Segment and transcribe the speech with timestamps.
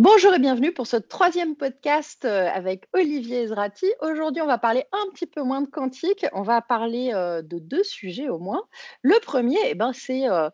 [0.00, 3.86] Bonjour et bienvenue pour ce troisième podcast euh, avec Olivier Ezrati.
[4.02, 6.26] Aujourd'hui, on va parler un petit peu moins de quantique.
[6.32, 8.64] On va parler euh, de deux sujets au moins.
[9.02, 10.50] Le premier, eh ben, c'est euh,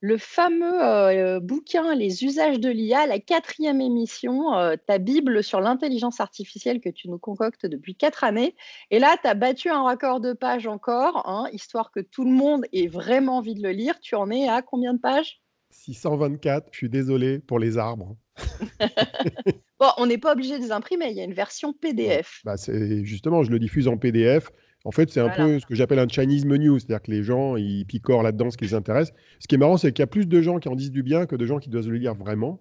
[0.00, 4.50] le fameux bouquin Les usages de l'IA, la quatrième émission,
[4.86, 8.54] ta Bible sur l'intelligence artificielle que tu nous concoctes depuis quatre années.
[8.90, 12.32] Et là, tu as battu un record de pages encore, hein, histoire que tout le
[12.32, 14.00] monde ait vraiment envie de le lire.
[14.00, 15.40] Tu en es à combien de pages?
[15.70, 18.16] 624, je suis désolé pour les arbres.
[19.80, 22.40] bon, on n'est pas obligé de les imprimer, il y a une version PDF.
[22.44, 22.54] Bah,
[23.02, 24.50] justement, je le diffuse en PDF.
[24.84, 27.56] En fait, c'est un peu ce que j'appelle un Chinese menu, c'est-à-dire que les gens,
[27.56, 29.12] ils picorent là-dedans ce qui les intéresse.
[29.38, 31.02] Ce qui est marrant, c'est qu'il y a plus de gens qui en disent du
[31.02, 32.60] bien que de gens qui doivent le lire vraiment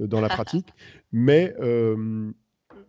[0.00, 0.68] euh, dans la pratique.
[1.12, 2.30] Mais euh,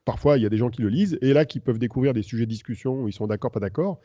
[0.05, 2.22] parfois, il y a des gens qui le lisent et là, qui peuvent découvrir des
[2.22, 4.00] sujets de discussion où ils sont d'accord, pas d'accord.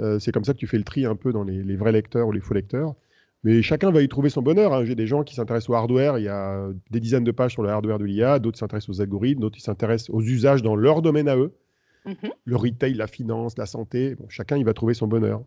[0.00, 1.92] Euh, c'est comme ça que tu fais le tri un peu dans les, les, vrais
[1.92, 2.94] lecteurs ou les faux lecteurs.
[3.44, 4.72] Mais chacun va y trouver son bonheur.
[4.72, 4.84] Hein.
[4.86, 6.18] J'ai des gens qui s'intéressent au hardware.
[6.18, 8.38] Il y a des dizaines de pages sur le hardware de l'IA.
[8.38, 9.40] D'autres s'intéressent aux algorithmes.
[9.40, 11.54] D'autres s'intéressent aux usages dans leur domaine à eux.
[12.06, 12.32] Mhm.
[12.44, 14.16] Le retail, la finance, la santé.
[14.28, 15.42] chacun, il va trouver son bonheur.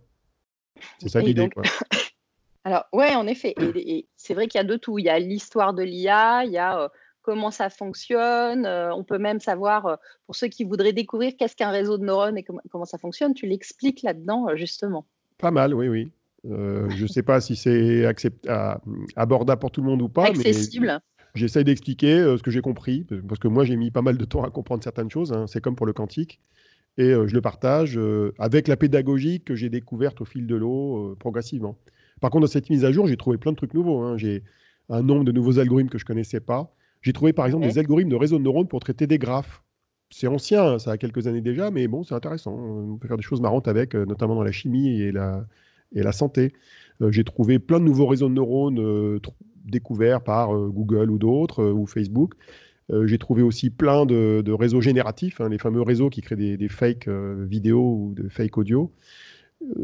[1.00, 1.50] C'est ça l'idée.
[2.64, 3.56] Alors, ouais, en effet.
[3.58, 5.00] Et, c'est vrai qu'il y a de tout.
[5.00, 6.90] Il y a l'histoire de l'IA, il y a euh,
[7.24, 8.66] comment ça fonctionne.
[8.66, 12.04] Euh, on peut même savoir, euh, pour ceux qui voudraient découvrir qu'est-ce qu'un réseau de
[12.04, 15.08] neurones et comment ça fonctionne, tu l'expliques là-dedans, justement.
[15.38, 16.12] Pas mal, oui, oui.
[16.50, 18.06] Euh, je ne sais pas si c'est
[19.16, 20.26] abordable pour tout le monde ou pas.
[20.26, 21.00] Accessible.
[21.36, 24.26] J'essaye d'expliquer euh, ce que j'ai compris, parce que moi j'ai mis pas mal de
[24.26, 25.34] temps à comprendre certaines choses.
[25.34, 25.46] Hein.
[25.48, 26.40] C'est comme pour le quantique.
[26.98, 28.00] Et euh, je le partage
[28.40, 31.78] avec la pédagogie que j'ai découverte au fil de l'eau progressivement.
[32.22, 34.02] Par contre, dans cette mise à jour, j'ai trouvé plein de trucs nouveaux.
[34.02, 34.18] Hein.
[34.18, 34.44] J'ai
[34.90, 36.74] un nombre de nouveaux algorithmes que je ne connaissais pas.
[37.02, 39.62] J'ai trouvé par exemple des algorithmes de réseau de neurones pour traiter des graphes.
[40.10, 42.54] C'est ancien, hein, ça a quelques années déjà, mais bon, c'est intéressant.
[42.54, 45.46] On peut faire des choses marrantes avec, notamment dans la chimie et la,
[45.94, 46.54] et la santé.
[47.02, 49.20] Euh, j'ai trouvé plein de nouveaux réseaux de neurones euh,
[49.66, 52.34] découverts par euh, Google ou d'autres, ou Facebook.
[53.04, 56.70] j'ai trouvé aussi plein de, réseaux génératifs, hein, les fameux réseaux qui créent des, des
[56.70, 58.94] fake vidéos ou de fake audio.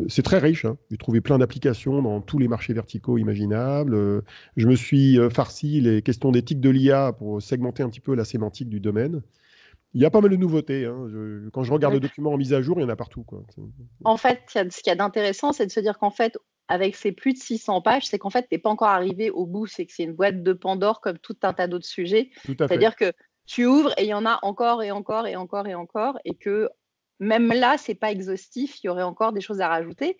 [0.07, 0.63] c'est très riche.
[0.63, 0.77] Hein.
[0.89, 4.23] J'ai trouvé plein d'applications dans tous les marchés verticaux imaginables.
[4.55, 8.23] je me suis farci les questions d'éthique de l'IA pour segmenter un petit peu la
[8.23, 9.21] sémantique du domaine.
[9.93, 10.85] Il y a pas mal de nouveautés.
[10.85, 11.07] Hein.
[11.53, 13.25] quand je regarde le document en mise à jour, il y en a partout.
[14.03, 16.37] En fait, ce qu'il y a d'intéressant, c'est de se dire qu'en fait,
[16.67, 19.45] avec ces plus de 600 pages, c'est qu'en fait, tu n'es pas encore arrivé au
[19.45, 19.67] bout.
[19.67, 22.31] C'est que c'est une boîte de Pandore comme tout un tas d'autres sujets.
[22.45, 23.11] C'est-à-dire que
[23.45, 26.17] tu ouvres et il y en a encore et encore et encore et encore.
[26.25, 26.69] Et que
[27.19, 28.83] même là, c'est pas exhaustif.
[28.83, 30.17] Il y aurait encore des choses à rajouter.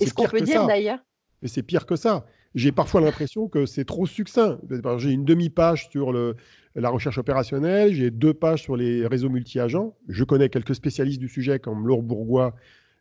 [0.00, 1.00] est ce qu'on peut dire d'ailleurs.
[1.42, 2.24] Mais c'est pire que ça.
[2.54, 4.58] J'ai parfois l'impression que c'est trop succinct.
[4.98, 6.36] J'ai une demi-page sur le,
[6.76, 9.96] la recherche opérationnelle, j'ai deux pages sur les réseaux multi-agents.
[10.08, 12.54] Je connais quelques spécialistes du sujet comme Laure Bourgois,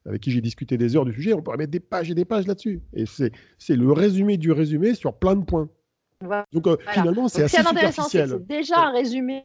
[0.06, 1.34] avec qui j'ai discuté des heures du sujet.
[1.34, 2.82] On pourrait mettre des pages et des pages là-dessus.
[2.94, 5.70] Et c'est le résumé du résumé sur plein de points.
[6.52, 8.30] Donc euh, finalement, c'est assez superficiel.
[8.30, 9.44] C'est déjà un résumé.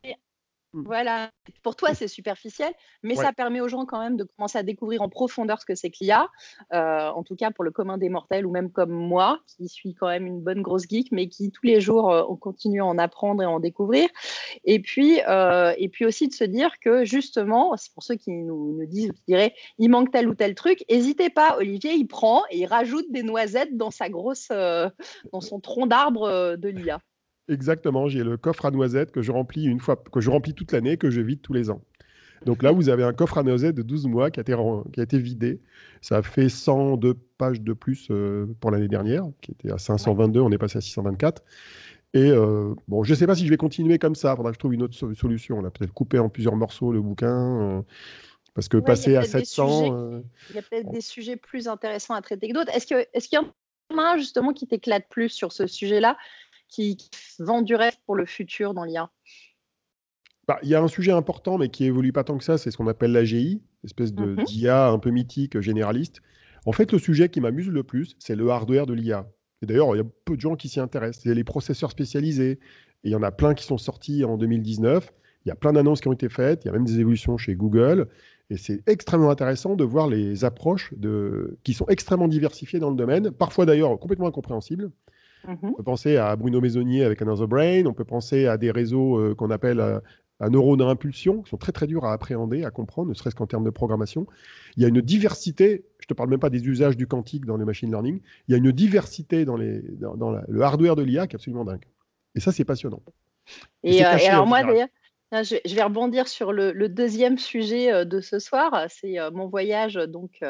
[0.75, 1.31] Voilà,
[1.63, 5.01] pour toi c'est superficiel, mais ça permet aux gens quand même de commencer à découvrir
[5.01, 6.29] en profondeur ce que c'est qu'il y a,
[6.75, 9.95] euh, en tout cas pour le commun des mortels ou même comme moi, qui suis
[9.95, 12.85] quand même une bonne grosse geek, mais qui tous les jours euh, on continue à
[12.85, 14.11] en apprendre et à en découvrir.
[14.65, 18.31] Et puis, euh, et puis aussi de se dire que justement, c'est pour ceux qui
[18.31, 22.07] nous, nous disent, qui diraient, il manque tel ou tel truc, n'hésitez pas, Olivier, il
[22.07, 27.01] prend et il rajoute des noisettes dans sa grosse, dans son tronc d'arbre de l'IA.
[27.49, 30.73] Exactement, j'ai le coffre à noisettes que je remplis une fois, que je remplis toute
[30.73, 31.83] l'année, que je vide tous les ans.
[32.45, 34.55] Donc là, vous avez un coffre à noisettes de 12 mois qui a été,
[34.93, 35.61] qui a été vidé.
[36.01, 40.51] Ça fait 102 pages de plus euh, pour l'année dernière, qui était à 522, on
[40.51, 41.43] est passé à 624.
[42.15, 44.33] Et euh, bon, je ne sais pas si je vais continuer comme ça.
[44.33, 45.59] Il faudra que je trouve une autre solution.
[45.59, 47.61] On a peut-être coupé en plusieurs morceaux le bouquin.
[47.61, 47.83] Euh,
[48.55, 50.23] parce que passer à 700.
[50.51, 52.75] il y a peut-être des sujets plus intéressants à traiter que d'autres.
[52.75, 56.17] Est-ce qu'il est y en a un justement qui t'éclate plus sur ce sujet-là?
[56.69, 56.97] Qui,
[57.39, 59.11] vend du rêve pour le futur dans l'IA
[60.47, 62.71] bah, il y a un sujet important, mais qui évolue pas tant que ça, c'est
[62.71, 64.45] ce qu'on appelle l'AGI, espèce de mhm.
[64.45, 66.23] d'IA un peu mythique, généraliste.
[66.65, 69.31] En fait, le sujet qui m'amuse le plus, c'est le hardware de l'IA.
[69.63, 71.25] Et d'ailleurs, il y a peu de gens qui s'y intéressent.
[71.25, 72.53] C'est les processeurs spécialisés.
[73.05, 75.13] Et il y en a plein qui sont sortis en 2019.
[75.45, 76.65] Il y a plein d'annonces qui ont été faites.
[76.65, 78.09] Il y a même des évolutions chez Google.
[78.51, 81.59] Et c'est extrêmement intéressant de voir les approches de...
[81.65, 84.91] qui sont extrêmement diversifiées dans le domaine, parfois d'ailleurs complètement incompréhensibles.
[85.47, 85.59] Mhm.
[85.63, 89.19] On peut penser à Bruno Maisonnier avec Another Brain, on peut penser à des réseaux
[89.19, 90.01] euh, qu'on appelle euh,
[90.41, 93.35] un neurones à impulsion, qui sont très très durs à appréhender, à comprendre, ne serait-ce
[93.35, 94.27] qu'en termes de programmation.
[94.77, 97.45] Il y a une diversité, je ne te parle même pas des usages du quantique
[97.45, 101.03] dans le machine learning, il y a une diversité dans, les, dans, le hardware de
[101.03, 101.85] l'IA qui est absolument dingue.
[102.35, 103.03] Et ça, c'est passionnant.
[103.83, 104.89] Et, euh, alors moi, d'ailleurs,
[105.33, 110.41] je, vais rebondir sur le, le deuxième sujet de ce soir, c'est mon voyage donc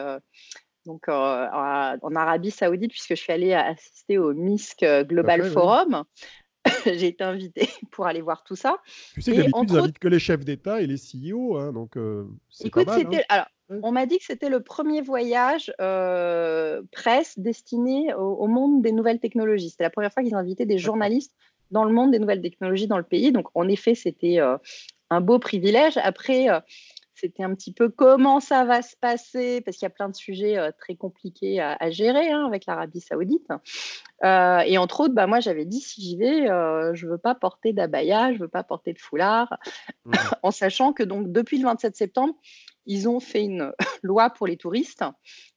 [0.86, 6.04] donc en Arabie Saoudite, puisque je suis allée assister au MISC Global Forum.
[6.86, 8.78] j'ai été invitée pour aller voir tout ça.
[9.14, 11.94] Tu sais que d'habitude, ils invitent que les chefs d'État et les CEO, hein, donc
[11.94, 13.44] pas écoute, mal, hein.
[13.82, 15.72] on m'a dit que c'était le premier voyage
[16.92, 19.70] presse destiné au, au monde des nouvelles technologies.
[19.70, 21.34] C'était la première fois qu'ils invitaient des journalistes
[21.70, 23.32] dans le monde des nouvelles technologies dans le pays.
[23.32, 24.38] Donc, en effet, c'était
[25.10, 25.98] un beau privilège.
[25.98, 26.48] Après,
[27.20, 30.16] c'était un petit peu comment ça va se passer, parce qu'il y a plein de
[30.16, 33.48] sujets très compliqués à, à gérer hein, avec l'Arabie Saoudite.
[34.24, 37.34] Euh, et entre autres, bah, moi, j'avais dit si j'y vais, euh, je veux pas
[37.34, 39.58] porter d'abaya, je veux pas porter de foulard,
[40.04, 40.12] Mmh.
[40.42, 42.34] en sachant que donc depuis le 27 septembre,
[42.86, 43.72] ils ont fait une
[44.02, 45.04] loi pour les touristes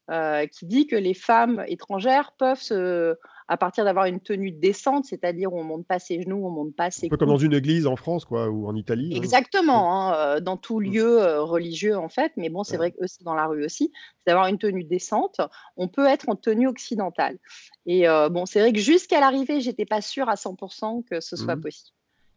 [0.10, 3.16] euh, qui dit que les femmes étrangères peuvent se,
[3.52, 6.76] à partir d'avoir une tenue décente, c'est-à-dire où on monte pas ses genoux, on monte
[6.76, 9.34] pas Un ses peu comme dans une église en France, quoi, ou en Italie, hein.
[9.34, 10.94] Exactement, hein, euh, dans tout Mmh.
[10.94, 12.78] lieu euh, religieux en fait, mais bon, c'est Ouais.
[12.78, 15.42] vrai qu'eux, c'est dans la rue aussi, c'est d'avoir une tenue décente.
[15.76, 17.38] On peut être en tenue occidentale.
[17.86, 21.36] Et euh, bon, c'est vrai que jusqu'à l'arrivée, j'étais pas sûre à 100% que ce
[21.36, 21.62] soit Mmh.
[21.62, 21.94] possible.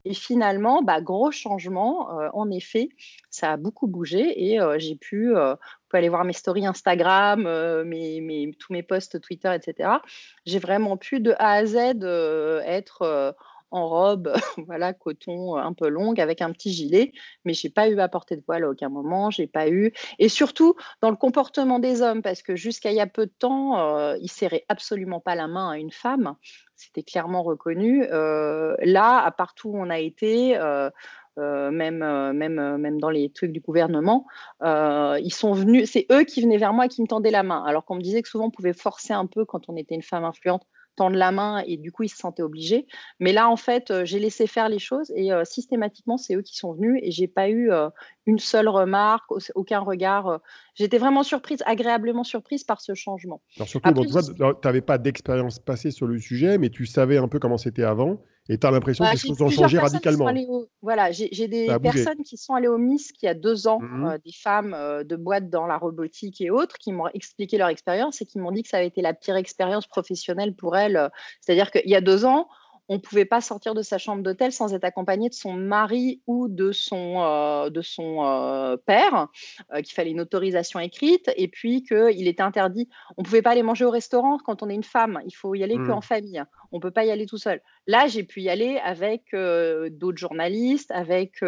[0.06, 2.88] Et finalement, bah, gros changement, euh, en effet,
[3.30, 5.54] ça a beaucoup bougé et euh, j'ai pu, euh,
[5.94, 9.90] pouvez aller voir mes stories Instagram, euh, mes, tous mes posts Twitter, etc.
[10.44, 13.30] J'ai vraiment pu de A à Z euh, être euh,
[13.70, 14.32] en robe,
[14.66, 17.12] voilà, coton un peu longue avec un petit gilet,
[17.44, 19.92] mais j'ai pas eu à porter de voile à aucun moment, j'ai pas eu.
[20.18, 23.32] Et surtout dans le comportement des hommes, parce que jusqu'à il y a peu de
[23.38, 26.34] temps, euh, ils serraient absolument pas la main à une femme,
[26.74, 28.04] c'était clairement reconnu.
[28.08, 30.58] Là, à partout où on a été.
[31.38, 34.26] Euh, même, euh, même, euh, même dans les trucs du gouvernement,
[34.62, 37.42] euh, ils sont venus, c'est eux qui venaient vers moi et qui me tendaient la
[37.42, 37.62] main.
[37.64, 40.02] Alors qu'on me disait que souvent on pouvait forcer un peu quand on était une
[40.02, 40.62] femme influente
[40.96, 42.86] tendre la main et du coup ils se sentaient obligés.
[43.18, 46.56] Mais là en fait j'ai laissé faire les choses et euh, systématiquement c'est eux qui
[46.56, 47.88] sont venus et j'ai pas eu euh,
[48.26, 50.28] une seule remarque, au- aucun regard.
[50.28, 50.38] euh.
[50.76, 53.42] J'étais vraiment surprise, agréablement surprise par ce changement.
[53.56, 54.20] Alors surtout, Après, tu
[54.64, 58.22] n'avais pas d'expérience passée sur le sujet, mais tu savais un peu comment c'était avant,
[58.48, 60.26] et tu as l'impression que Voilà, les choses ont changé radicalement.
[60.48, 63.80] au- Voilà, j'ai des personnes qui sont allées au MIS il y a deux ans,
[63.80, 64.04] Mhm.
[64.06, 67.68] euh, des femmes euh, de boîtes dans la robotique et autres, qui m'ont expliqué leur
[67.68, 70.96] expérience et qui m'ont dit que ça avait été la pire expérience professionnelle pour elles.
[70.96, 71.08] euh,
[71.40, 72.48] C'est-à-dire qu'il y a deux ans,
[72.88, 76.20] on ne pouvait pas sortir de sa chambre d'hôtel sans être accompagné de son mari
[76.26, 79.28] ou de son, euh, de son euh, père,
[79.72, 82.88] euh, qu'il fallait une autorisation écrite, et puis qu'il était interdit.
[83.16, 85.54] On ne pouvait pas aller manger au restaurant quand on est une femme, il faut
[85.54, 86.42] y aller qu'en famille.
[86.72, 87.60] On ne peut pas y aller tout seul.
[87.86, 91.44] Là, j'ai pu y aller avec d'autres journalistes, avec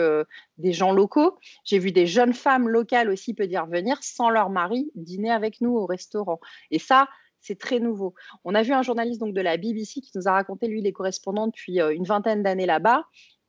[0.58, 1.36] des gens locaux.
[1.64, 5.60] J'ai vu des jeunes femmes locales aussi peut dire venir sans leur mari dîner avec
[5.60, 6.40] nous au restaurant.
[6.70, 7.08] Et ça,
[7.46, 8.14] c'est très nouveau.
[8.44, 10.92] On a vu un journaliste donc de la BBC qui nous a raconté, lui, les
[10.92, 13.04] correspondants depuis euh, une vingtaine d'années là-bas.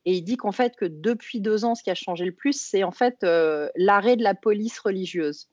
[0.05, 2.53] Et il dit qu'en fait, que depuis deux ans, ce qui a changé le plus,
[2.53, 5.47] c'est en fait euh, l'arrêt de la police religieuse.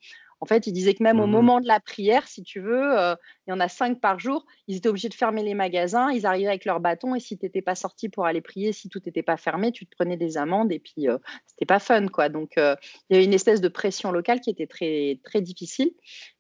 [0.45, 1.33] En fait, il disait que même au Mhm.
[1.33, 4.45] moment de la prière, si tu veux, euh, il y en a cinq par jour,
[4.69, 7.47] ils étaient obligés de fermer les magasins, ils arrivaient avec leur bâton et si tu
[7.47, 10.37] n'étais pas sorti pour aller prier, si tout n'était pas fermé, tu te prenais des
[10.37, 12.29] amendes et puis euh, c'était pas fun quoi.
[12.29, 12.77] Donc euh,
[13.09, 15.93] il y avait une espèce de pression locale qui était très très difficile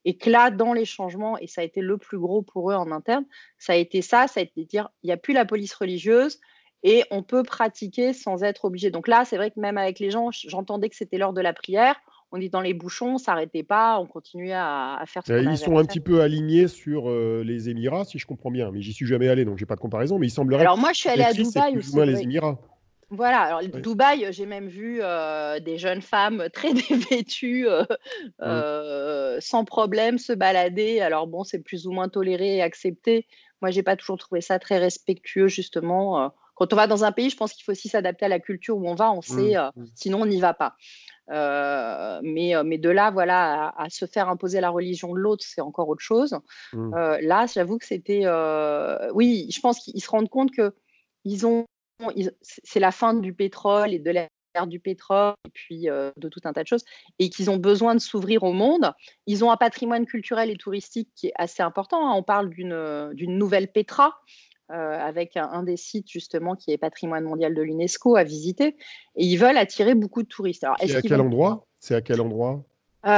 [0.04, 2.74] et que là dans les changements et ça a été le plus gros pour eux
[2.74, 3.24] en interne,
[3.58, 5.72] ça a été ça, ça a été de dire il n'y a plus la police
[5.72, 6.40] religieuse
[6.82, 8.90] et on peut pratiquer sans être obligé.
[8.90, 11.54] Donc là, c'est vrai que même avec les gens, j'entendais que c'était l'heure de la
[11.54, 11.96] prière.
[12.36, 15.50] On est dans les bouchons, on s'arrêtait pas, on continuait à, à faire ce qu'on
[15.52, 18.82] Ils sont un petit peu alignés sur euh, les Émirats, si je comprends bien, mais
[18.82, 20.98] j'y suis jamais allé, donc j'ai pas de comparaison, mais il semblerait Alors moi, je
[20.98, 21.94] suis allée à Dubaï aussi.
[21.94, 22.22] moins les.
[22.22, 22.58] Émirats.
[23.10, 23.80] Voilà, alors Ouais.
[23.80, 27.84] Dubaï, j'ai même vu euh, des jeunes femmes très dévêtues, euh,
[28.40, 28.42] Mm.
[28.42, 31.00] euh, sans problème, se balader.
[31.00, 33.28] Alors bon, c'est plus ou moins toléré et accepté.
[33.62, 36.32] Moi, j'ai pas toujours trouvé ça très respectueux, justement.
[36.54, 38.76] Quand on va dans un pays, je pense qu'il faut aussi s'adapter à la culture
[38.76, 39.10] où on va.
[39.12, 39.56] On sait, Mm.
[39.56, 40.74] euh, sinon on n'y va pas.
[41.30, 45.18] Euh, mais, euh, mais de là, voilà, à, à se faire imposer la religion de
[45.18, 46.36] l'autre, c'est encore autre chose.
[46.72, 46.94] Mm.
[46.94, 48.22] Euh, là, j'avoue que c'était.
[48.24, 50.74] euh, Oui, je pense qu'ils se rendent compte que
[51.24, 51.64] ils ont,
[52.14, 54.28] ils- c'est la fin du pétrole et de l'ère
[54.68, 56.84] du pétrole et puis de tout un tas de choses
[57.18, 58.92] et qu'ils ont besoin de s'ouvrir au monde.
[59.26, 62.08] Ils ont un patrimoine culturel et touristique qui est assez important.
[62.08, 62.12] hein.
[62.14, 64.14] On parle d'une d'une nouvelle Petra.
[64.72, 68.76] Euh, avec un, un des sites justement qui est patrimoine mondial de l'UNESCO à visiter
[69.16, 70.64] et ils veulent attirer beaucoup de touristes.
[70.64, 71.66] Alors, C'est est-ce à quel vont endroit?
[71.80, 72.64] C'est à quel endroit?
[73.06, 73.10] Euh,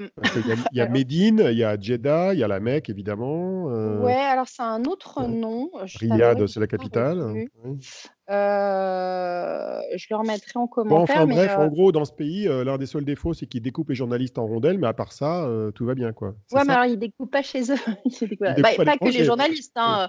[0.00, 2.90] y a, il y a Médine, il y a Jeddah, il y a la Mecque,
[2.90, 3.70] évidemment.
[3.70, 5.70] euh, ouais, alors c'est un autre nom.
[5.84, 7.46] Je Riyad, c'est la capitale.
[8.30, 12.46] Euh, je le remettrai en Bon, commentaire, enfin mais bref, en gros, dans ce pays,
[12.46, 15.48] l'un des seuls défauts, c'est qu'ils découpent les journalistes en rondelles, mais à part ça,
[15.74, 16.34] tout va bien, quoi.
[16.52, 17.76] Ouais, mais alors ils découpent pas chez eux.
[18.04, 19.72] Ils découpent- Ils bah, découpent pas que les journalistes.
[19.76, 20.08] Hein.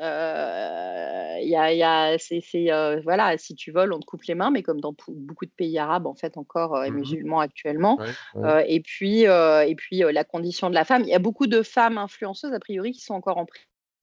[0.00, 3.98] Euh, il y a, il y a- c'est, c'est, euh, voilà, si tu voles, on
[4.00, 6.82] te coupe les mains, mais comme dans beaucoup de pays arabes, en fait, encore euh,
[6.84, 6.98] et Mhm.
[6.98, 7.96] musulmans actuellement.
[7.98, 8.48] Ouais, ouais.
[8.48, 11.02] Euh, et puis, et puis la condition de la femme.
[11.02, 13.46] Il y a beaucoup de femmes influenceuses, a priori, qui sont encore en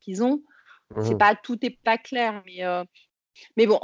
[0.01, 0.41] prison.
[1.01, 1.17] C'est Mhm.
[1.17, 2.63] pas tout est pas clair, mais
[3.57, 3.79] Mais bon,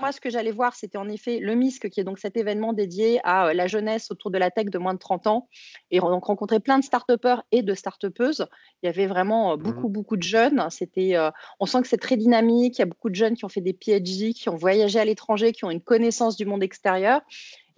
[0.00, 2.74] moi, ce que j'allais voir, c'était en effet le MISC, qui est donc cet événement
[2.74, 5.48] dédié à la jeunesse autour de la tech de moins de 30 ans.
[5.90, 7.10] Et on rencontrait plein de start
[7.50, 8.46] et de start Il
[8.82, 10.66] y avait vraiment mmh beaucoup, beaucoup de jeunes.
[10.70, 11.16] C'était,
[11.60, 12.78] on sent que c'est très dynamique.
[12.78, 15.04] Il y a beaucoup de jeunes qui ont fait des PhD, qui ont voyagé à
[15.04, 17.22] l'étranger, qui ont une connaissance du monde extérieur.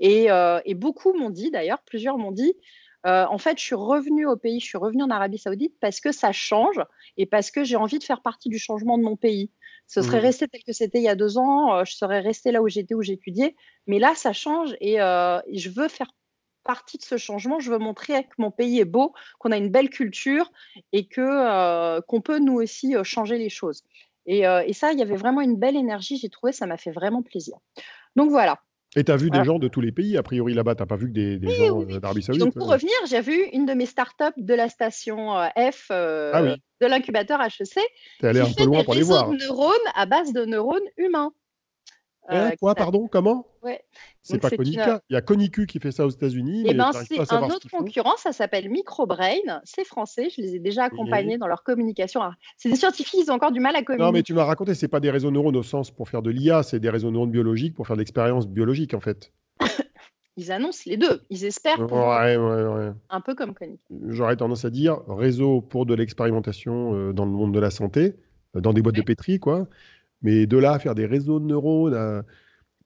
[0.01, 0.29] Et,
[0.65, 2.55] et beaucoup m'ont dit, d'ailleurs, plusieurs m'ont dit,
[3.05, 6.11] en fait, je suis revenue au pays, je suis revenue en Arabie Saoudite parce que
[6.11, 6.81] ça change
[7.17, 9.53] et parce que j'ai envie de faire partie du changement de mon pays.
[9.89, 10.23] Ce serait mmh.
[10.23, 12.95] resté tel que c'était il y a deux ans, je serais restée là où j'étais,
[12.95, 13.57] où j'étudiais.
[13.87, 16.11] Mais là, ça change et, je veux faire
[16.63, 17.59] partie de ce changement.
[17.59, 20.53] Je veux montrer que mon pays est beau, qu'on a une belle culture
[20.93, 23.83] et que qu'on peut nous aussi changer les choses.
[24.27, 26.19] Et, et ça, il y avait vraiment une belle énergie.
[26.19, 27.57] J'ai trouvé, ça m'a fait vraiment plaisir.
[28.15, 28.61] Donc voilà.
[28.97, 30.87] Et tu as vu des gens de tous les pays, a priori là-bas, tu n'as
[30.87, 33.75] pas vu que des, gens euh, d'Arabie Saoudite Donc pour revenir, j'ai vu une de
[33.75, 37.69] mes startups de la station euh, F euh, ah de l'incubateur HEC.
[37.69, 37.81] Tu
[38.25, 39.29] es allé un peu loin pour les voir.
[39.29, 41.33] de neurones à base de neurones humains.
[42.31, 43.47] Euh, quoi, pardon Comment?
[43.63, 43.83] Ouais.
[44.23, 45.03] C'est pas Konica.
[45.09, 46.65] Il y a Koniku qui fait ça aux États-Unis.
[46.67, 49.61] Eh ben, c'est un autre concurrent, ça s'appelle Microbrain.
[49.65, 52.21] C'est français, je les ai déjà accompagnés dans leur communication.
[52.57, 54.05] C'est des scientifiques, ils ont encore du mal à communiquer.
[54.05, 56.31] Non, mais tu m'as raconté, c'est pas des réseaux neurones au sens pour faire de
[56.31, 59.33] l'IA, c'est des réseaux neurones biologiques pour faire de l'expérience biologique en fait.
[60.37, 61.23] ils annoncent les deux.
[61.31, 61.81] Ils espèrent.
[61.81, 62.93] Ouais, ouais, ouais.
[63.11, 63.83] Un peu comme Konica.
[64.09, 68.17] J'aurais tendance à dire réseau pour de l'expérimentation euh, dans le monde de la santé,
[68.57, 69.67] euh, dans des boîtes de pétri, quoi.
[70.23, 72.25] Mais de là à faire des réseaux de neurones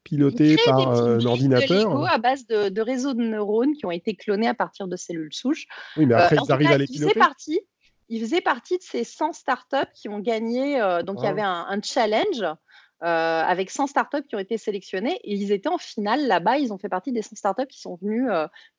[0.04, 2.06] pilotés par un ordinateur.
[2.06, 5.66] à base de, réseaux de neurones qui ont été clonés à partir de cellules souches.
[5.96, 7.18] Oui, mais après, ils arrivent à les piloter.
[7.18, 7.60] Partie,
[8.08, 10.78] il faisait partie de ces 100 startups qui ont gagné.
[11.04, 11.30] donc, il y ah.
[11.30, 12.44] avait un, challenge.
[13.00, 16.58] avec 100 startups qui ont été sélectionnées et ils étaient en finale là-bas.
[16.58, 18.28] Ils ont fait partie des 100 startups qui sont venus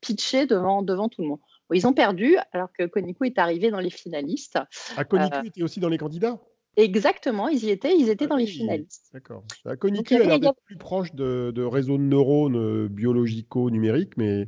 [0.01, 1.39] pitcher devant, devant tout le monde.
[1.71, 4.59] ils ont perdu alors que Koniku est arrivé dans les finalistes.
[4.97, 6.39] Ah, Koniku était aussi dans les candidats?
[6.75, 9.11] Exactement, ils y étaient, ils étaient ah dans les finalistes.
[9.13, 9.43] D'accord.
[9.63, 14.47] La Cognitive, elle est plus proche de, de réseaux de neurones euh, biologico-numériques, mais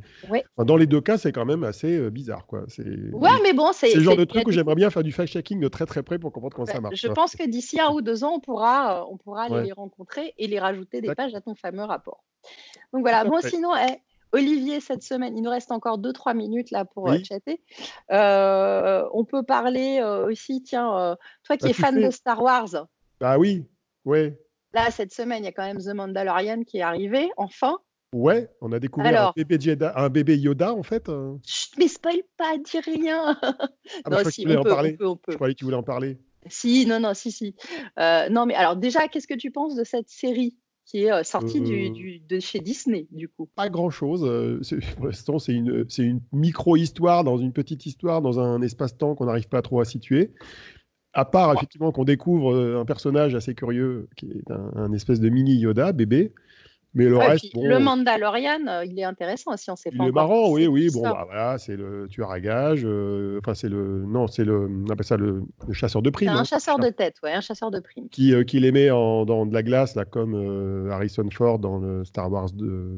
[0.57, 2.47] dans les deux cas, c'est quand même assez euh, bizarre.
[2.47, 2.63] Quoi.
[2.67, 5.59] C'est ouais, mais bon, c'est le genre de truc où j'aimerais bien faire du fact-checking
[5.59, 6.99] de très très près pour comprendre comment ça marche.
[6.99, 9.71] Je pense que d'ici un ou deux ans, on pourra, euh, on pourra aller les
[9.73, 12.23] rencontrer et les rajouter des pages à ton fameux rapport.
[12.93, 13.97] Donc voilà, bon, sinon, eh,
[14.35, 17.61] Olivier, cette semaine, il nous reste encore 2-3 minutes là pour euh, chatter.
[18.11, 22.87] Euh, on peut parler euh, aussi, tiens, toi qui bah, es fan de Star Wars.
[23.21, 23.65] Bah oui,
[24.03, 24.37] ouais.
[24.73, 27.77] Là, cette semaine, il y a quand même The Mandalorian qui est arrivé, enfin.
[28.13, 29.57] Ouais, on a découvert un, bébé
[29.95, 31.09] un, bébé Yoda en fait.
[31.45, 33.39] Chut, mais spoil pas, dis rien.
[34.03, 34.97] Ah, bah, non, si, on, peut, en parler.
[34.99, 36.17] On peut, Je croyais que tu voulais en parler.
[36.47, 37.55] Si, non, non, si, si.
[37.97, 40.57] non, mais alors déjà, qu'est-ce que tu penses de cette série?
[40.85, 43.49] Qui est sorti du, de chez Disney, du coup.
[43.55, 44.21] Pas grand-chose.
[44.97, 49.49] pour l'instant, c'est une, une micro-histoire dans une petite histoire, dans un espace-temps qu'on n'arrive
[49.49, 50.31] pas trop à situer.
[51.13, 55.55] À part, effectivement, qu'on découvre un personnage assez curieux, qui est un espèce de mini
[55.55, 56.33] Yoda, bébé,
[56.95, 60.05] mais le reste, le Mandalorian, euh, il est intéressant aussi, on sait pas.
[60.05, 60.89] Il est marrant, oui, oui.
[60.93, 62.83] Bon, bah, voilà, c'est le tueur à gage.
[62.85, 66.29] Euh, enfin, c'est le, non, c'est le, on appelle ça le, chasseur de primes.
[66.29, 68.07] Un hein, chasseur de tête, ouais, un chasseur de primes.
[68.09, 71.79] Qui, euh, qui les met en, dans de la glace, là, comme Harrison Ford dans
[71.79, 72.49] le Star Wars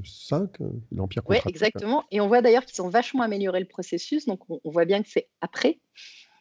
[0.04, 0.50] 5,
[0.96, 1.24] l'Empire.
[1.28, 2.04] Oui, exactement.
[2.12, 5.10] Et on voit d'ailleurs qu'ils ont vachement amélioré le processus, donc on voit bien que
[5.10, 5.80] c'est après.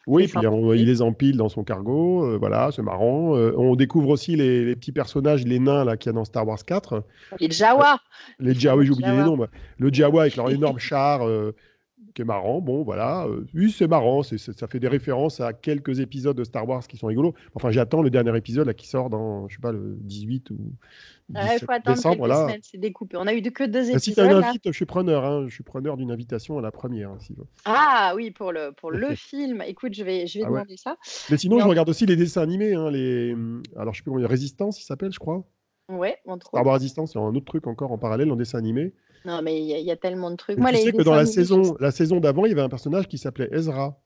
[0.07, 3.35] Oui, puis il les empile dans son cargo, euh, voilà, c'est marrant.
[3.35, 6.47] Euh, on découvre aussi les, petits personnages, les nains là qu'il y a dans Star
[6.47, 7.03] Wars 4.
[7.41, 7.99] Les Jawa.
[8.39, 9.37] les Jawa, j'ai oublié les noms.
[9.77, 11.53] Le Jawa avec leur énorme char, euh,
[12.17, 12.61] qui est marrant.
[12.61, 13.27] Bon, voilà.
[13.53, 14.23] oui, c'est marrant.
[14.23, 17.35] ça fait des références à quelques épisodes de Star Wars qui sont rigolos.
[17.53, 20.57] Enfin, j'attends le dernier épisode là qui sort dans, je sais pas, le 18 ou
[21.29, 23.17] il faut attendre quelques semaines, c'est découpé.
[23.17, 23.93] On a eu que deux épisodes.
[23.93, 25.25] Bah, si tu as une invite, je suis preneur.
[25.25, 25.45] Hein.
[25.47, 27.11] Je suis preneur d'une invitation à la première.
[27.11, 27.17] Hein,
[27.65, 29.61] ah oui, pour le, pour le film.
[29.61, 30.97] Écoute, je vais, je vais ah demander ça.
[31.29, 32.73] Mais sinon, je regarde aussi les dessins animés.
[32.73, 33.35] Hein, les...
[33.75, 35.43] Alors, je sais plus comment Résistance, il s'appelle, je crois.
[35.89, 36.69] Ouais, entre autres.
[36.69, 38.93] Résistance, il y a un autre truc encore en parallèle en dessin animé.
[39.27, 40.57] Non, mais il y, a tellement de trucs.
[40.57, 43.09] Moi, tu sais que dans la saison, la saison d'avant, il y avait un personnage
[43.09, 44.01] qui s'appelait Ezra.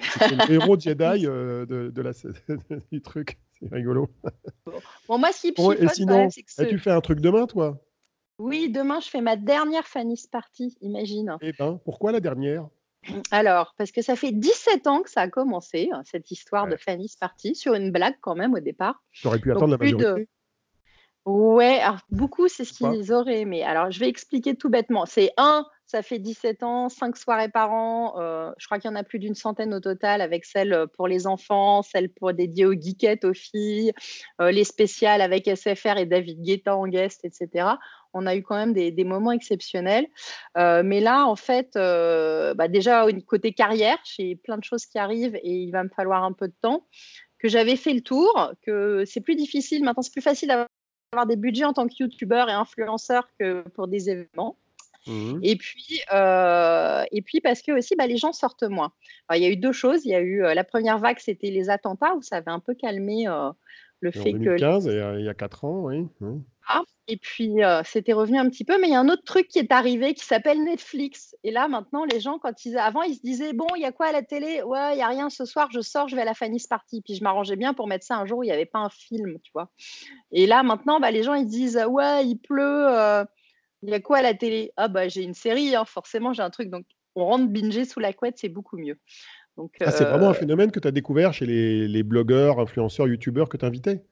[0.00, 2.12] C'était le héros Jedi euh, de, de la,
[2.90, 3.38] du truc.
[3.60, 4.08] C'est rigolo.
[5.06, 6.28] Bon, moi, si bon, et sinon,
[6.58, 7.78] eh, tu fais un truc demain, toi?
[8.38, 11.36] Oui, demain, je fais ma dernière Fanny's Party, imagine.
[11.42, 12.66] Eh ben, pourquoi la dernière?
[13.30, 16.76] Alors, parce que ça fait 17 ans que ça a commencé, hein, cette histoire de
[16.76, 19.04] Fanny's Party, sur une blague quand même au départ.
[19.12, 20.26] Tu aurais pu attendre la majorité
[21.26, 23.62] Ouais, alors beaucoup, c'est ce qu'ils auraient aimé.
[23.62, 25.06] Alors, je vais expliquer tout bêtement.
[25.06, 28.18] C'est un, ça fait 17 ans, 5 soirées par an.
[28.18, 31.08] Euh, je crois qu'il y en a plus d'une centaine au total, avec celles pour
[31.08, 33.92] les enfants, celles pour dédiées aux geekettes, aux filles,
[34.42, 37.68] euh, les spéciales avec SFR et David Guetta en guest, etc.
[38.12, 40.06] On a eu quand même des, moments exceptionnels.
[40.58, 45.36] Euh, mais là, en fait, bah déjà, côté carrière, j'ai plein de choses qui arrivent
[45.36, 46.86] et il va me falloir un peu de temps.
[47.38, 50.68] Que j'avais fait le tour, que c'est plus difficile, maintenant c'est plus facile d'avoir
[51.14, 54.56] avoir des budgets en tant que youtubeur et influenceur que pour des événements.
[55.06, 55.40] Mmh.
[55.42, 58.92] Et, puis, euh, et puis, parce que aussi, bah, les gens sortent moins.
[59.34, 60.04] il y a eu deux choses.
[60.06, 62.74] Il y a eu la première vague, c'était les attentats, où ça avait un peu
[62.74, 63.26] calmé
[64.00, 64.56] le fait que.
[64.56, 64.86] 2015,
[65.18, 66.06] il y a quatre ans, oui.
[67.06, 68.80] Et puis, c'était revenu un petit peu.
[68.80, 71.36] Mais il y a un autre truc qui est arrivé qui s'appelle Netflix.
[71.44, 72.78] Et là, maintenant, les gens, quand ils.
[72.78, 74.62] Avant, ils se disaient Bon, il y a quoi à la télé?
[74.62, 77.02] Ouais, il n'y a rien ce soir, je sors, je vais à la Fanny's Party.
[77.02, 78.88] Puis je m'arrangeais bien pour mettre ça un jour où il n'y avait pas un
[78.88, 79.70] film, tu vois.
[80.32, 82.86] Et là, maintenant, bah, les gens, ils disent Ouais, il pleut.
[83.82, 84.72] il y a quoi à la télé?
[84.76, 86.70] Ah, bah, j'ai une série, hein, forcément, j'ai un truc.
[86.70, 88.98] Donc, on rentre binger sous la couette, c'est beaucoup mieux.
[89.56, 93.06] Donc, ah, c'est vraiment un phénomène que tu as découvert chez les, les blogueurs, influenceurs,
[93.06, 94.02] youtubeurs que tu invitais?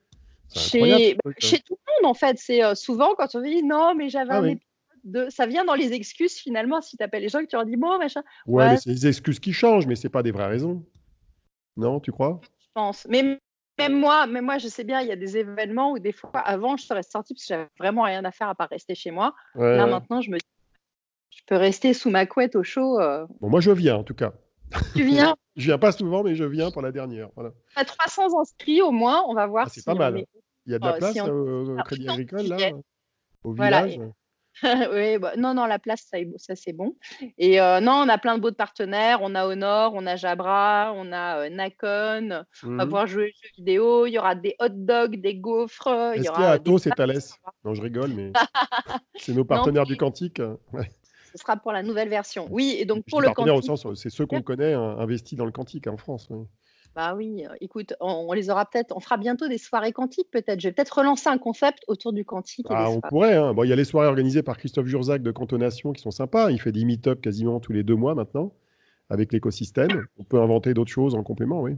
[0.55, 2.37] Chez, bah, chez, tout en fait.
[2.37, 4.55] C'est souvent quand on dit non, mais j'avais ah un
[5.03, 5.29] de.
[5.29, 7.75] Ça vient dans les excuses, finalement, si tu appelles les gens que tu leur dis
[7.75, 8.23] bon, machin.
[8.45, 10.85] Ouais, mais c'est les excuses qui changent, mais c'est pas des vraies raisons.
[11.75, 12.39] Non, tu crois?
[12.59, 13.05] Je pense.
[13.09, 13.39] Mais
[13.77, 16.31] même moi, même moi, je sais bien, il y a des événements où des fois,
[16.39, 19.11] avant, je serais sortie parce que j'avais vraiment rien à faire à part rester chez
[19.11, 19.33] moi.
[19.55, 20.37] Là, maintenant, je me
[21.29, 22.99] je peux rester sous ma couette au chaud.
[23.41, 24.33] Bon, moi, je viens, en tout cas.
[24.95, 25.35] Tu viens?
[25.55, 27.29] Je viens pas souvent, mais je viens pour la dernière.
[27.35, 27.51] Voilà.
[27.75, 29.67] À 300 inscrits au moins, on va voir.
[29.67, 30.25] Ah, c'est pas mal.
[30.65, 32.57] Il y a de la oh, place au Crédit Agricole, là
[33.43, 33.99] Au village?
[34.93, 36.95] oui, bah, non, non, la place, ça, ça c'est bon.
[37.37, 39.19] Et euh, non, on a plein de beaux partenaires.
[39.21, 42.43] On a Honor, on a Jabra, on a euh, Nakon.
[42.63, 44.05] On va mmh pouvoir jouer aux jeux vidéo.
[44.05, 45.87] Il y aura des hot dogs, des gaufres.
[46.13, 47.33] Est-ce qu'il y a Atos et Thalès?
[47.65, 48.31] Non, je rigole, mais
[49.15, 50.41] c'est nos partenaires du Quantique.
[51.33, 52.47] Ce sera pour la nouvelle version.
[52.51, 53.97] Oui, et donc pour le Quantique.
[53.97, 56.29] c'est ceux qu'on connaît hein, investis dans le Quantique en France.
[56.95, 60.59] Bah oui, écoute, on, les aura peut-être, on fera bientôt des soirées quantiques peut-être.
[60.59, 62.67] Je vais peut-être relancer un concept autour du quantique.
[62.69, 63.35] Ah, on pourrait.
[63.35, 63.53] Hein.
[63.53, 66.51] Bon, il y a les soirées organisées par Christophe Jurzac de Cantonation qui sont sympas.
[66.51, 68.53] Il fait des meet-up quasiment tous les deux mois maintenant
[69.09, 70.05] avec l'écosystème.
[70.17, 71.77] On peut inventer d'autres choses en complément, oui.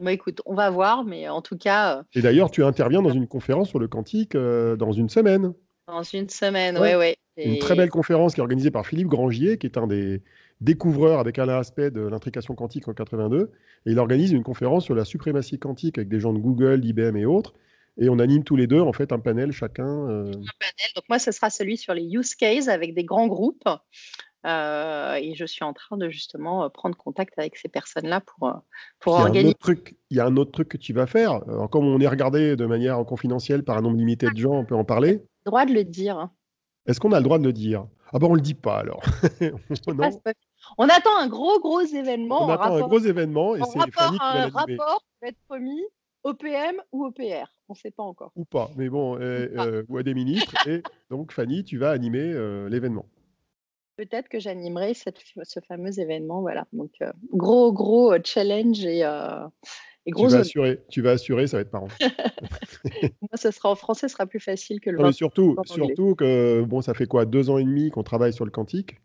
[0.00, 2.02] Bah écoute, on va voir, mais en tout cas.
[2.14, 5.54] Et d'ailleurs, tu interviens dans une conférence sur le quantique dans une semaine.
[5.86, 7.14] Dans une semaine, oui, oui.
[7.36, 10.22] Une très belle conférence qui est organisée par Philippe Grangier, qui est un des,
[10.60, 13.50] découvreur avec Alain Aspect de l'intrication quantique en 82.
[13.86, 17.16] Et il organise une conférence sur la suprématie quantique avec des gens de Google, d'IBM
[17.16, 17.54] et autres.
[18.00, 20.08] Et on anime tous les deux en fait un panel chacun.
[20.08, 20.28] Euh.
[20.28, 20.90] Un panel.
[20.94, 23.68] Donc moi, ce sera celui sur les use cases avec des grands groupes.
[24.46, 28.52] Euh, et je suis en train de justement euh, prendre contact avec ces personnes-là pour,
[29.00, 29.54] pour organiser.
[29.54, 31.40] truc, il y a un autre truc que tu vas faire.
[31.72, 34.76] comme on est regardé de manière confidentielle par un nombre limité de gens, on peut
[34.76, 35.24] en parler.
[35.44, 36.28] Droit de le dire.
[36.86, 37.86] Est-ce qu'on a le droit de le dire?
[38.12, 39.02] Ah ben on le dit pas alors.
[40.76, 42.46] On attend un gros, gros événement.
[42.46, 45.82] On attend un gros événement et c'est qui va Un rapport va être promis
[46.24, 47.46] OPM ou OPR.
[47.68, 48.32] On ne sait pas encore.
[48.36, 50.54] Ou pas, mais bon, ou, euh, euh, à des ministres.
[50.68, 53.06] et donc, Fanny, tu vas animer euh, l'événement.
[53.96, 56.40] Peut-être que j'animerai ce fameux événement.
[56.40, 56.66] Voilà.
[56.72, 56.92] Donc,
[57.32, 60.28] gros, gros challenge et, et gros.
[60.28, 61.88] Tu vas, assurer, tu vas assurer, ça va être marrant.
[63.20, 64.98] Moi, ça sera en français, ce sera plus facile que le.
[64.98, 68.32] Non, mais surtout, surtout que bon, ça fait quoi, deux ans et demi qu'on travaille
[68.32, 69.00] sur le quantique.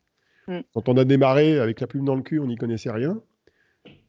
[0.48, 0.60] Mm.
[0.74, 3.20] Quand on a démarré avec la plume dans le cul, on n'y connaissait rien.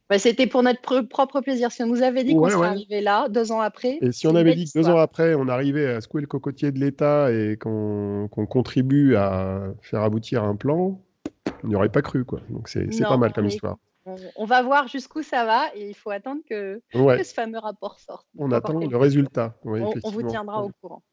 [0.09, 1.71] Bah, c'était pour notre propre plaisir.
[1.71, 3.97] Si on nous avait dit qu'on serait arrivé là, deux ans après.
[4.01, 6.71] Et si on avait dit que deux ans après, on arrivait à secouer le cocotier
[6.71, 11.01] de l'État et qu'on contribue à faire aboutir un plan,
[11.63, 12.23] on n'y aurait pas cru.
[12.23, 12.41] Quoi.
[12.49, 13.77] Donc c'est pas mal comme histoire.
[14.35, 18.27] On, va voir jusqu'où ça va et il faut attendre que, ce fameux rapport sorte.
[18.37, 19.57] On attend le résultat.
[19.63, 21.03] on, vous tiendra au courant.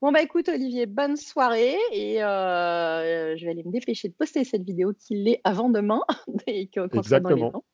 [0.00, 1.76] Bon, bah écoute, Olivier, bonne soirée.
[1.92, 6.00] Et euh, je vais aller me dépêcher de poster cette vidéo qu'il est avant demain.
[6.46, 7.64] et Exactement.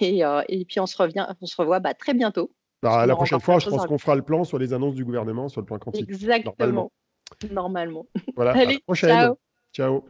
[0.00, 2.50] et, euh, et, puis, on se, revient, on se revoit bah, très bientôt.
[2.82, 5.48] Bah, la prochaine fois, je pense qu'on fera le plan sur les annonces du gouvernement
[5.48, 6.10] sur le plan quantique.
[6.10, 6.90] Exactement.
[7.52, 8.06] Normalement.
[8.34, 9.34] Voilà, à la prochaine.
[9.72, 10.04] ciao.